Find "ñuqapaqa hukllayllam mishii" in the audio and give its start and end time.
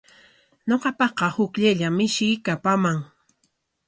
0.69-2.35